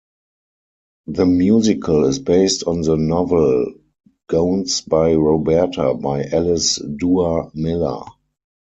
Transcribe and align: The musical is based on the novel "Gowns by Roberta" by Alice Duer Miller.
The 1.05 1.27
musical 1.27 2.05
is 2.05 2.17
based 2.17 2.63
on 2.63 2.81
the 2.81 2.97
novel 2.97 3.71
"Gowns 4.29 4.81
by 4.81 5.13
Roberta" 5.13 5.93
by 5.93 6.23
Alice 6.23 6.77
Duer 6.77 7.51
Miller. 7.53 8.05